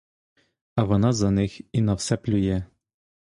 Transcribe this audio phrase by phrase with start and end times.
[0.75, 2.63] А вона за них і на все плює!